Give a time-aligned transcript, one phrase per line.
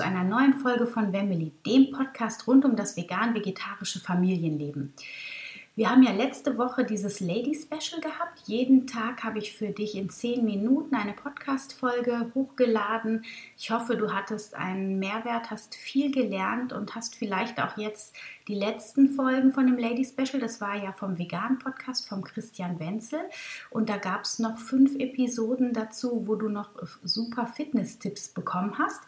[0.00, 4.94] Zu einer neuen Folge von Family, dem Podcast rund um das vegan-vegetarische Familienleben.
[5.76, 8.40] Wir haben ja letzte Woche dieses Lady Special gehabt.
[8.46, 13.26] Jeden Tag habe ich für dich in zehn Minuten eine Podcast-Folge hochgeladen.
[13.58, 18.16] Ich hoffe, du hattest einen Mehrwert, hast viel gelernt und hast vielleicht auch jetzt
[18.48, 20.40] die letzten Folgen von dem Lady Special.
[20.40, 23.20] Das war ja vom Vegan Podcast vom Christian Wenzel.
[23.68, 26.70] Und da gab es noch fünf Episoden dazu, wo du noch
[27.02, 29.02] super Fitness-Tipps bekommen hast.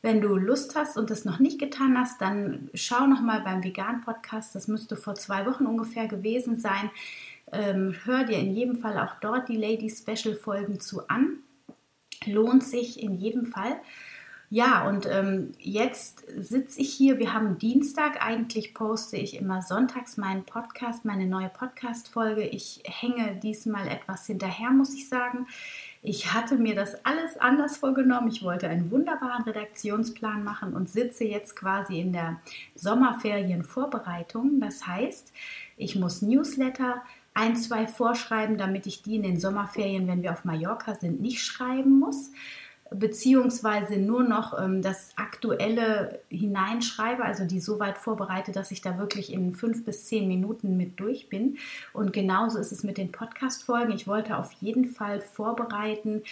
[0.00, 3.64] Wenn du Lust hast und das noch nicht getan hast, dann schau noch mal beim
[3.64, 4.54] Vegan Podcast.
[4.54, 6.90] Das müsste vor zwei Wochen ungefähr gewesen sein.
[7.50, 11.38] Ähm, hör dir in jedem Fall auch dort die Lady Special Folgen zu an.
[12.26, 13.80] Lohnt sich in jedem Fall.
[14.50, 17.18] Ja, und ähm, jetzt sitze ich hier.
[17.18, 18.24] Wir haben Dienstag.
[18.24, 22.46] Eigentlich poste ich immer sonntags meinen Podcast, meine neue Podcast-Folge.
[22.46, 25.46] Ich hänge diesmal etwas hinterher, muss ich sagen.
[26.02, 28.28] Ich hatte mir das alles anders vorgenommen.
[28.28, 32.40] Ich wollte einen wunderbaren Redaktionsplan machen und sitze jetzt quasi in der
[32.76, 34.60] Sommerferienvorbereitung.
[34.60, 35.32] Das heißt,
[35.76, 37.02] ich muss Newsletter
[37.34, 41.44] ein, zwei vorschreiben, damit ich die in den Sommerferien, wenn wir auf Mallorca sind, nicht
[41.44, 42.30] schreiben muss
[42.90, 48.98] beziehungsweise nur noch ähm, das Aktuelle hineinschreibe, also die so weit vorbereite, dass ich da
[48.98, 51.58] wirklich in fünf bis zehn Minuten mit durch bin.
[51.92, 53.92] Und genauso ist es mit den Podcast-Folgen.
[53.92, 56.22] Ich wollte auf jeden Fall vorbereiten,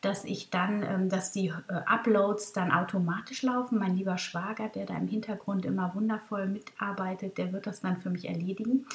[0.00, 3.78] dass ich dann, ähm, dass die äh, Uploads dann automatisch laufen.
[3.78, 8.10] Mein lieber Schwager, der da im Hintergrund immer wundervoll mitarbeitet, der wird das dann für
[8.10, 8.86] mich erledigen.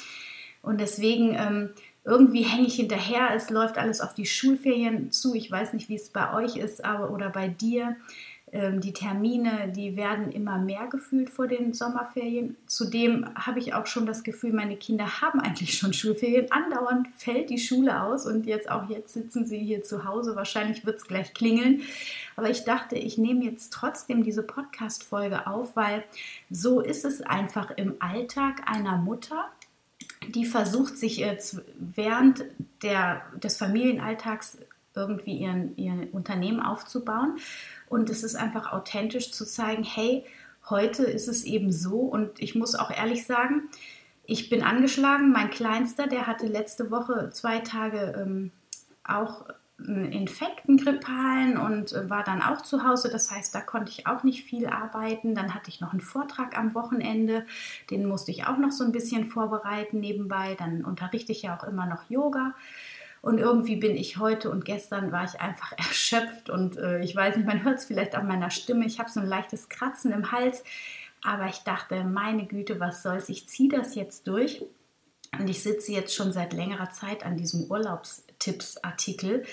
[0.62, 1.70] Und deswegen ähm,
[2.04, 3.30] irgendwie hänge ich hinterher.
[3.34, 5.34] Es läuft alles auf die Schulferien zu.
[5.34, 7.96] Ich weiß nicht, wie es bei euch ist, aber oder bei dir.
[8.54, 12.56] Ähm, die Termine, die werden immer mehr gefühlt vor den Sommerferien.
[12.66, 16.52] Zudem habe ich auch schon das Gefühl, meine Kinder haben eigentlich schon Schulferien.
[16.52, 20.36] Andauernd fällt die Schule aus und jetzt auch jetzt sitzen sie hier zu Hause.
[20.36, 21.80] Wahrscheinlich wird es gleich klingeln.
[22.36, 26.04] Aber ich dachte, ich nehme jetzt trotzdem diese Podcast-Folge auf, weil
[26.50, 29.46] so ist es einfach im Alltag einer Mutter
[30.28, 32.44] die versucht sich jetzt während
[32.82, 34.58] der, des Familienalltags
[34.94, 37.38] irgendwie ihren, ihr Unternehmen aufzubauen.
[37.88, 40.24] Und es ist einfach authentisch zu zeigen, hey,
[40.68, 42.00] heute ist es eben so.
[42.00, 43.68] Und ich muss auch ehrlich sagen,
[44.24, 45.32] ich bin angeschlagen.
[45.32, 48.50] Mein Kleinster, der hatte letzte Woche zwei Tage ähm,
[49.04, 49.46] auch
[49.78, 53.08] Infekten, Grippalen und äh, war dann auch zu Hause.
[53.10, 55.34] Das heißt, da konnte ich auch nicht viel arbeiten.
[55.34, 57.46] Dann hatte ich noch einen Vortrag am Wochenende,
[57.90, 60.54] den musste ich auch noch so ein bisschen vorbereiten nebenbei.
[60.58, 62.54] Dann unterrichte ich ja auch immer noch Yoga.
[63.22, 67.36] Und irgendwie bin ich heute und gestern war ich einfach erschöpft und äh, ich weiß
[67.36, 68.84] nicht, man hört es vielleicht an meiner Stimme.
[68.84, 70.64] Ich habe so ein leichtes Kratzen im Hals.
[71.24, 73.28] Aber ich dachte, meine Güte, was soll's?
[73.28, 74.64] Ich ziehe das jetzt durch.
[75.38, 77.70] Und ich sitze jetzt schon seit längerer Zeit an diesem
[78.42, 79.44] Urlaubstippsartikel,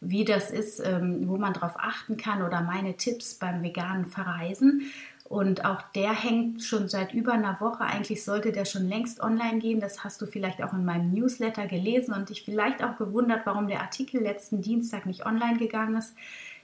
[0.00, 4.90] wie das ist, ähm, wo man darauf achten kann oder meine Tipps beim veganen Verreisen.
[5.24, 7.84] Und auch der hängt schon seit über einer Woche.
[7.84, 9.80] Eigentlich sollte der schon längst online gehen.
[9.80, 13.66] Das hast du vielleicht auch in meinem Newsletter gelesen und dich vielleicht auch gewundert, warum
[13.66, 16.14] der Artikel letzten Dienstag nicht online gegangen ist.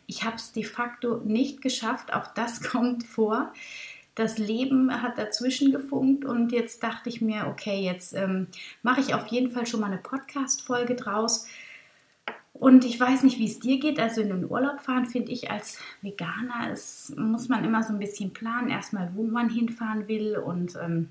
[0.07, 2.15] Ich habe es de facto nicht geschafft.
[2.15, 3.53] Auch das kommt vor
[4.15, 8.47] das Leben hat dazwischen gefunkt und jetzt dachte ich mir, okay, jetzt ähm,
[8.83, 11.47] mache ich auf jeden Fall schon mal eine Podcast-Folge draus.
[12.54, 13.98] Und ich weiß nicht, wie es dir geht.
[13.98, 17.98] Also in den Urlaub fahren finde ich als Veganer, es muss man immer so ein
[17.98, 20.36] bisschen planen, erstmal, wo man hinfahren will.
[20.39, 21.10] Und ähm,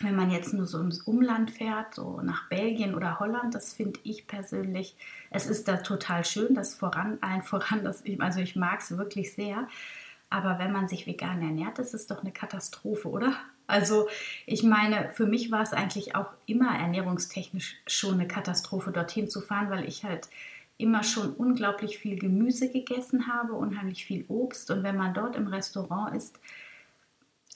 [0.00, 3.98] wenn man jetzt nur so ins Umland fährt, so nach Belgien oder Holland, das finde
[4.04, 4.96] ich persönlich,
[5.30, 9.34] es ist da total schön, das voran, allen voran, das, also ich mag es wirklich
[9.34, 9.66] sehr.
[10.30, 13.34] Aber wenn man sich vegan ernährt, ist es doch eine Katastrophe, oder?
[13.66, 14.08] Also
[14.44, 19.40] ich meine, für mich war es eigentlich auch immer ernährungstechnisch schon eine Katastrophe, dorthin zu
[19.40, 20.28] fahren, weil ich halt
[20.78, 24.70] immer schon unglaublich viel Gemüse gegessen habe, unheimlich viel Obst.
[24.70, 26.38] Und wenn man dort im Restaurant ist,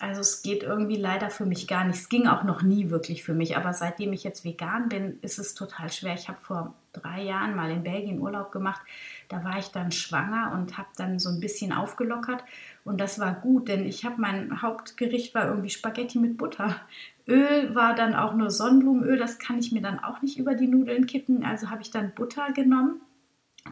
[0.00, 1.96] also es geht irgendwie leider für mich gar nicht.
[1.96, 3.58] Es ging auch noch nie wirklich für mich.
[3.58, 6.14] Aber seitdem ich jetzt vegan bin, ist es total schwer.
[6.14, 8.80] Ich habe vor drei Jahren mal in Belgien Urlaub gemacht.
[9.28, 12.42] Da war ich dann schwanger und habe dann so ein bisschen aufgelockert.
[12.82, 16.76] Und das war gut, denn ich habe mein Hauptgericht war irgendwie Spaghetti mit Butter.
[17.28, 19.18] Öl war dann auch nur Sonnenblumenöl.
[19.18, 21.44] Das kann ich mir dann auch nicht über die Nudeln kippen.
[21.44, 23.02] Also habe ich dann Butter genommen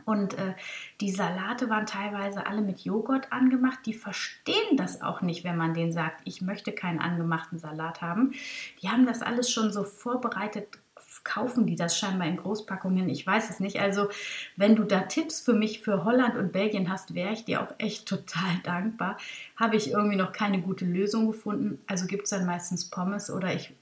[0.04, 0.54] Und äh,
[1.00, 3.80] die Salate waren teilweise alle mit Joghurt angemacht.
[3.86, 8.32] Die verstehen das auch nicht, wenn man denen sagt, ich möchte keinen angemachten Salat haben.
[8.82, 10.78] Die haben das alles schon so vorbereitet
[11.24, 13.08] kaufen die das scheinbar in Großpackungen?
[13.08, 13.80] Ich weiß es nicht.
[13.80, 14.08] Also,
[14.56, 17.74] wenn du da Tipps für mich für Holland und Belgien hast, wäre ich dir auch
[17.78, 19.18] echt total dankbar.
[19.56, 21.80] Habe ich irgendwie noch keine gute Lösung gefunden.
[21.86, 23.74] Also gibt es dann meistens Pommes oder ich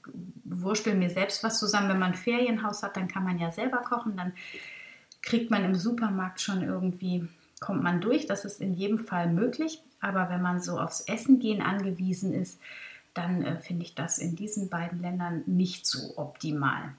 [0.43, 1.89] wurstel mir selbst was zusammen.
[1.89, 4.17] Wenn man ein Ferienhaus hat, dann kann man ja selber kochen.
[4.17, 4.33] Dann
[5.21, 7.27] kriegt man im Supermarkt schon irgendwie,
[7.59, 8.27] kommt man durch.
[8.27, 9.81] Das ist in jedem Fall möglich.
[9.99, 12.59] Aber wenn man so aufs Essen gehen angewiesen ist,
[13.13, 16.93] dann äh, finde ich das in diesen beiden Ländern nicht so optimal.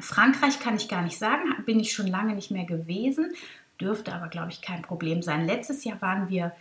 [0.00, 3.32] Frankreich kann ich gar nicht sagen, bin ich schon lange nicht mehr gewesen,
[3.80, 5.46] dürfte aber, glaube ich, kein Problem sein.
[5.46, 6.52] Letztes Jahr waren wir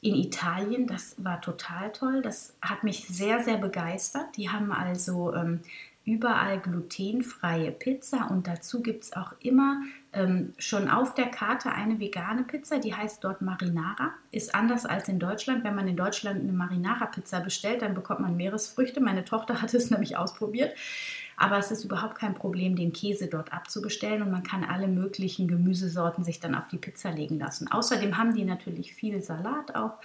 [0.00, 4.36] in Italien, das war total toll, das hat mich sehr, sehr begeistert.
[4.36, 5.60] Die haben also ähm,
[6.04, 9.82] überall glutenfreie Pizza und dazu gibt es auch immer
[10.12, 14.12] ähm, schon auf der Karte eine vegane Pizza, die heißt dort Marinara.
[14.32, 15.62] Ist anders als in Deutschland.
[15.64, 19.00] Wenn man in Deutschland eine Marinara-Pizza bestellt, dann bekommt man Meeresfrüchte.
[19.00, 20.76] Meine Tochter hat es nämlich ausprobiert.
[21.36, 25.48] Aber es ist überhaupt kein Problem, den Käse dort abzubestellen und man kann alle möglichen
[25.48, 27.70] Gemüsesorten sich dann auf die Pizza legen lassen.
[27.70, 29.98] Außerdem haben die natürlich viel Salat auch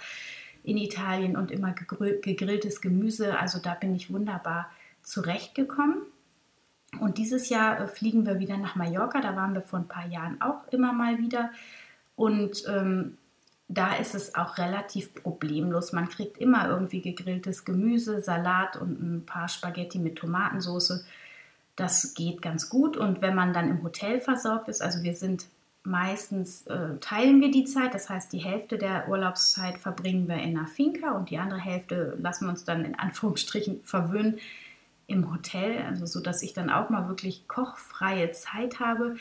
[0.64, 3.38] in Italien und immer gegrilltes Gemüse.
[3.38, 4.70] Also da bin ich wunderbar
[5.08, 6.02] zurechtgekommen.
[7.00, 9.20] Und dieses Jahr äh, fliegen wir wieder nach Mallorca.
[9.20, 11.50] Da waren wir vor ein paar Jahren auch immer mal wieder.
[12.16, 13.18] Und ähm,
[13.68, 15.92] da ist es auch relativ problemlos.
[15.92, 21.04] Man kriegt immer irgendwie gegrilltes Gemüse, Salat und ein paar Spaghetti mit Tomatensauce.
[21.76, 22.96] Das geht ganz gut.
[22.96, 25.46] Und wenn man dann im Hotel versorgt ist, also wir sind
[25.84, 27.94] meistens, äh, teilen wir die Zeit.
[27.94, 32.16] Das heißt, die Hälfte der Urlaubszeit verbringen wir in einer Finca und die andere Hälfte
[32.20, 34.38] lassen wir uns dann in Anführungsstrichen verwöhnen
[35.08, 35.82] im Hotel.
[35.84, 39.16] Also so, dass ich dann auch mal wirklich kochfreie Zeit habe.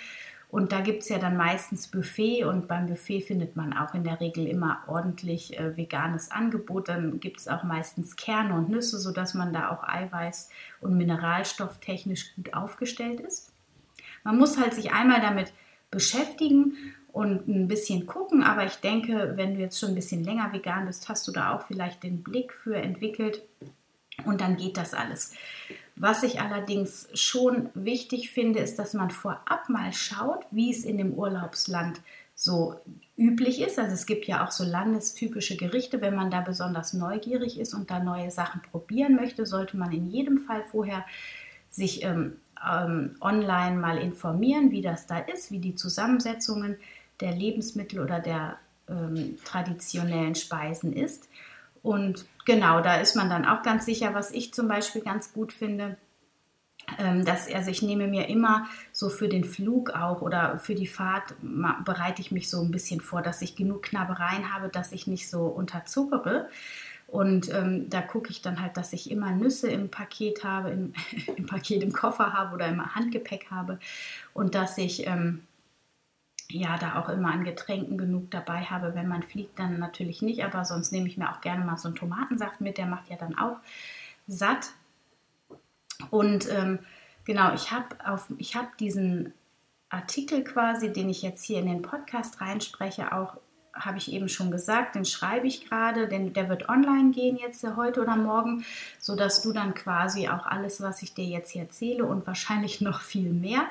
[0.50, 4.06] Und da gibt es ja dann meistens Buffet und beim Buffet findet man auch in
[4.06, 6.88] der Regel immer ordentlich äh, veganes Angebot.
[6.88, 10.50] Dann gibt es auch meistens Kerne und Nüsse, sodass man da auch Eiweiß-
[10.80, 13.52] und Mineralstofftechnisch gut aufgestellt ist.
[14.24, 15.52] Man muss halt sich einmal damit
[15.92, 16.78] beschäftigen
[17.12, 20.86] und ein bisschen gucken, aber ich denke, wenn du jetzt schon ein bisschen länger vegan
[20.86, 23.42] bist, hast du da auch vielleicht den Blick für entwickelt
[24.26, 25.34] und dann geht das alles.
[25.96, 30.98] Was ich allerdings schon wichtig finde, ist, dass man vorab mal schaut, wie es in
[30.98, 32.02] dem Urlaubsland
[32.36, 32.80] so
[33.18, 33.80] üblich ist.
[33.80, 36.02] Also es gibt ja auch so landestypische Gerichte.
[36.02, 40.12] Wenn man da besonders neugierig ist und da neue Sachen probieren möchte, sollte man in
[40.12, 41.04] jedem Fall vorher
[41.72, 46.78] sich ähm, ähm, online mal informieren, wie das da ist, wie die Zusammensetzungen
[47.22, 51.28] der Lebensmittel oder der ähm, traditionellen Speisen ist.
[51.82, 55.54] Und genau, da ist man dann auch ganz sicher, was ich zum Beispiel ganz gut
[55.54, 55.98] finde.
[56.98, 60.88] Ähm, dass, also ich nehme mir immer so für den Flug auch oder für die
[60.88, 61.36] Fahrt
[61.84, 65.30] bereite ich mich so ein bisschen vor, dass ich genug Knabbereien habe, dass ich nicht
[65.30, 66.48] so unterzuckere.
[67.08, 70.94] Und ähm, da gucke ich dann halt, dass ich immer Nüsse im Paket habe, im,
[71.36, 73.80] im, Paket im Koffer habe oder im Handgepäck habe
[74.34, 75.42] und dass ich ähm,
[76.50, 78.96] ja, da auch immer an Getränken genug dabei habe.
[78.96, 81.90] Wenn man fliegt, dann natürlich nicht, aber sonst nehme ich mir auch gerne mal so
[81.90, 83.58] einen Tomatensaft mit, der macht ja dann auch
[84.28, 84.72] satt.
[86.10, 86.80] Und ähm,
[87.26, 89.34] genau, ich habe hab diesen
[89.90, 93.38] Artikel quasi, den ich jetzt hier in den Podcast reinspreche, auch
[93.80, 97.66] habe ich eben schon gesagt, den schreibe ich gerade, denn der wird online gehen jetzt
[97.76, 98.66] heute oder morgen,
[99.00, 103.02] sodass du dann quasi auch alles, was ich dir jetzt hier erzähle und wahrscheinlich noch
[103.02, 103.68] viel mehr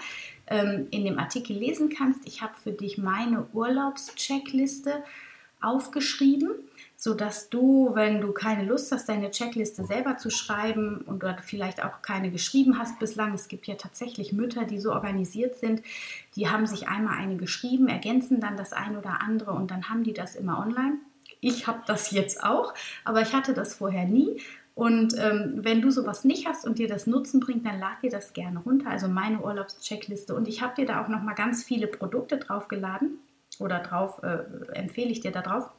[0.47, 2.27] ähm, in dem Artikel lesen kannst.
[2.27, 5.03] Ich habe für dich meine Urlaubscheckliste
[5.61, 6.51] aufgeschrieben,
[7.07, 11.85] sodass du, wenn du keine Lust hast, deine Checkliste selber zu schreiben und du vielleicht
[11.85, 15.83] auch keine geschrieben hast bislang, es gibt ja tatsächlich Mütter, die so organisiert sind,
[16.35, 20.03] die haben sich einmal eine geschrieben, ergänzen dann das ein oder andere und dann haben
[20.03, 20.95] die das immer online.
[21.41, 24.41] Ich habe das jetzt auch, aber ich hatte das vorher nie
[24.75, 28.11] und ähm, wenn du sowas nicht hast und dir das Nutzen bringt, dann lad dir
[28.11, 28.91] das gerne runter.
[28.91, 30.35] Also meine Urlaubscheckliste.
[30.35, 33.21] Und ich habe dir da auch noch mal ganz viele Produkte draufgeladen
[33.61, 34.39] oder drauf äh,
[34.73, 35.71] empfehle ich dir da drauf,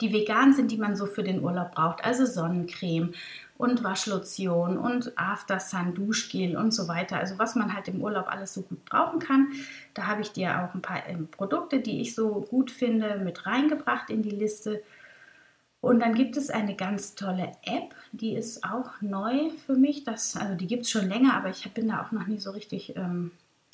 [0.00, 2.04] die vegan sind, die man so für den Urlaub braucht.
[2.04, 3.12] Also Sonnencreme
[3.56, 7.18] und Waschlotion und After Sun Duschgel und so weiter.
[7.18, 9.52] Also was man halt im Urlaub alles so gut brauchen kann.
[9.94, 13.46] Da habe ich dir auch ein paar ähm, Produkte, die ich so gut finde, mit
[13.46, 14.82] reingebracht in die Liste.
[15.80, 20.02] Und dann gibt es eine ganz tolle App, die ist auch neu für mich.
[20.02, 22.52] Das, also die gibt es schon länger, aber ich bin da auch noch nie so
[22.52, 23.32] richtig ähm,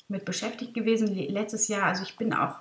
[0.09, 1.07] mit beschäftigt gewesen.
[1.15, 2.59] Letztes Jahr, also ich bin auch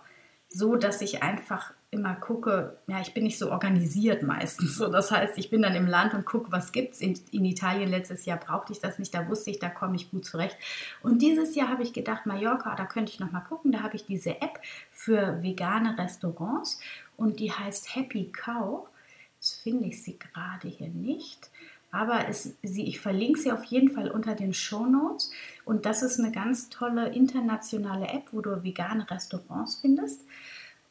[0.48, 4.76] so, dass ich einfach immer gucke, ja, ich bin nicht so organisiert meistens.
[4.76, 7.00] So, das heißt, ich bin dann im Land und gucke, was gibt's.
[7.00, 10.10] In, in Italien letztes Jahr brauchte ich das nicht, da wusste ich, da komme ich
[10.10, 10.56] gut zurecht.
[11.02, 13.72] Und dieses Jahr habe ich gedacht, Mallorca, da könnte ich noch mal gucken.
[13.72, 14.60] Da habe ich diese App
[14.92, 16.80] für vegane Restaurants
[17.16, 18.88] und die heißt Happy Cow.
[19.36, 21.50] Jetzt finde ich sie gerade hier nicht.
[21.92, 25.32] Aber es, sie, ich verlinke sie auf jeden Fall unter den Show Notes.
[25.64, 30.20] Und das ist eine ganz tolle internationale App, wo du vegane Restaurants findest.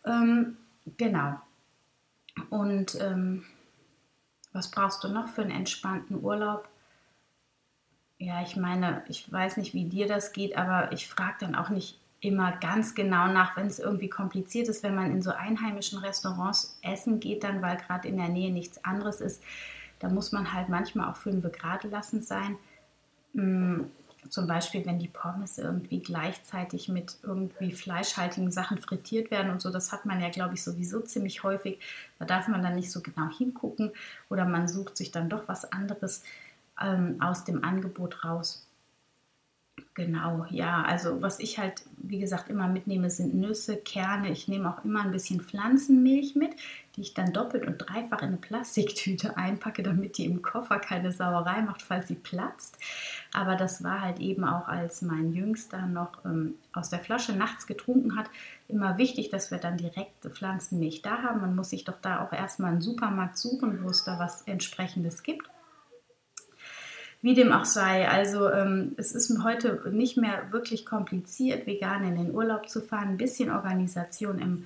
[0.06, 0.58] Ähm,
[0.98, 1.36] Genau.
[2.50, 3.46] Und ähm,
[4.53, 6.67] was brauchst du noch für einen entspannten Urlaub?
[8.17, 11.69] Ja, ich meine, ich weiß nicht, wie dir das geht, aber ich frage dann auch
[11.69, 16.00] nicht immer ganz genau nach, wenn es irgendwie kompliziert ist, wenn man in so einheimischen
[16.00, 19.41] Restaurants essen geht, dann weil gerade in der Nähe nichts anderes ist.
[20.00, 22.58] Da muss man halt manchmal auch fünf Grad lassen sein.
[24.28, 29.72] Zum Beispiel, wenn die Pommes irgendwie gleichzeitig mit irgendwie fleischhaltigen Sachen frittiert werden und so,
[29.72, 31.80] das hat man ja, glaube ich, sowieso ziemlich häufig.
[32.20, 33.92] Da darf man dann nicht so genau hingucken
[34.30, 36.24] oder man sucht sich dann doch was anderes
[36.82, 38.66] ähm, aus dem Angebot raus.
[39.94, 44.32] Genau, ja, also was ich halt, wie gesagt, immer mitnehme, sind Nüsse, Kerne.
[44.32, 46.52] Ich nehme auch immer ein bisschen Pflanzenmilch mit,
[46.96, 51.12] die ich dann doppelt und dreifach in eine Plastiktüte einpacke, damit die im Koffer keine
[51.12, 52.78] Sauerei macht, falls sie platzt.
[53.34, 57.68] Aber das war halt eben auch, als mein Jüngster noch ähm, aus der Flasche nachts
[57.68, 58.30] getrunken hat,
[58.68, 61.42] immer wichtig, dass wir dann direkt Pflanzenmilch da haben.
[61.42, 65.24] Man muss sich doch da auch erstmal einen Supermarkt suchen, wo es da was entsprechendes
[65.24, 65.50] gibt.
[67.22, 72.16] Wie dem auch sei, also ähm, es ist heute nicht mehr wirklich kompliziert, vegan in
[72.16, 73.10] den Urlaub zu fahren.
[73.10, 74.66] Ein bisschen Organisation im,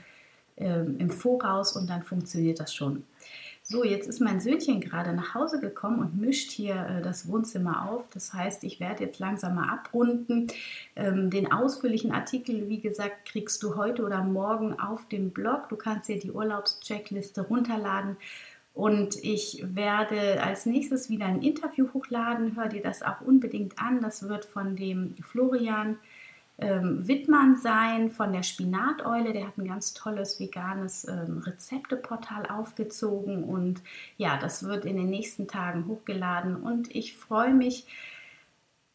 [0.58, 3.04] ähm, im Voraus und dann funktioniert das schon.
[3.66, 7.90] So, jetzt ist mein Söhnchen gerade nach Hause gekommen und mischt hier äh, das Wohnzimmer
[7.90, 8.10] auf.
[8.14, 10.48] Das heißt, ich werde jetzt langsam mal abrunden.
[10.98, 15.70] Ähm, den ausführlichen Artikel, wie gesagt, kriegst du heute oder morgen auf dem Blog.
[15.70, 18.18] Du kannst dir die Urlaubscheckliste runterladen.
[18.74, 22.56] Und ich werde als nächstes wieder ein Interview hochladen.
[22.56, 24.02] Hör dir das auch unbedingt an.
[24.02, 25.98] Das wird von dem Florian
[26.58, 29.32] ähm, Wittmann sein, von der Spinateule.
[29.32, 33.44] Der hat ein ganz tolles veganes ähm, Rezepteportal aufgezogen.
[33.44, 33.82] Und
[34.18, 36.56] ja, das wird in den nächsten Tagen hochgeladen.
[36.56, 37.86] Und ich freue mich,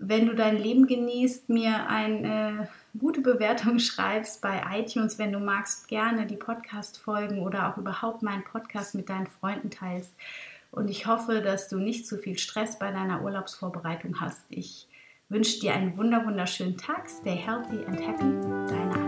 [0.01, 2.69] wenn du dein Leben genießt, mir eine
[2.99, 8.45] gute Bewertung schreibst bei iTunes, wenn du magst, gerne die Podcast-Folgen oder auch überhaupt meinen
[8.45, 10.13] Podcast mit deinen Freunden teilst.
[10.71, 14.43] Und ich hoffe, dass du nicht zu viel Stress bei deiner Urlaubsvorbereitung hast.
[14.51, 14.87] Ich
[15.29, 17.09] wünsche dir einen wunderschönen Tag.
[17.09, 18.69] Stay healthy and happy.
[18.69, 19.08] Deine